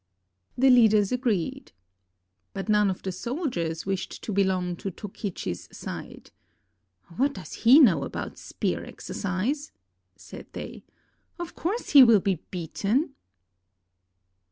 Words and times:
The 0.57 0.71
leaders 0.71 1.11
agreed. 1.11 1.73
But 2.53 2.67
none 2.69 2.89
of 2.89 3.03
the 3.03 3.11
soldiers 3.11 3.85
wished 3.85 4.23
to 4.23 4.33
belong 4.33 4.75
to 4.77 4.89
Tokichi's 4.89 5.69
side. 5.77 6.31
"What 7.17 7.33
does 7.35 7.53
he 7.53 7.79
know 7.79 8.03
about 8.03 8.39
spear 8.39 8.83
exercise?" 8.83 9.71
said 10.15 10.47
they. 10.53 10.83
"Of 11.37 11.53
course 11.53 11.89
he 11.91 12.01
will 12.03 12.19
be 12.19 12.41
beaten." 12.49 13.13